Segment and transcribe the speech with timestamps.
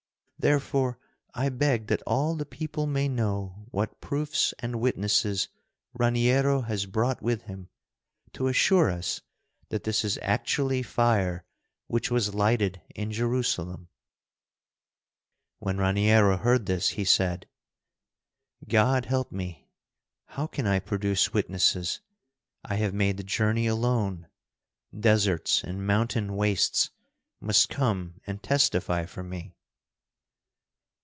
[0.43, 0.97] Therefore,
[1.35, 5.49] I beg that all the people may know what proofs and witnesses
[5.93, 7.69] Raniero has brought with him,
[8.33, 9.21] to assure us
[9.69, 11.45] that this is actually fire
[11.85, 13.89] which was lighted in Jerusalem."
[15.59, 17.47] When Raniero heard this he said:
[18.67, 19.69] "God help me!
[20.25, 21.99] how can I produce witnesses?
[22.65, 24.27] I have made the journey alone.
[24.99, 26.89] Deserts and mountain wastes
[27.39, 29.53] must come and testify for me."